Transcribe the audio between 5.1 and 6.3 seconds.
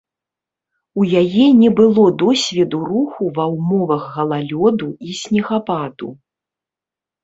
снегападу.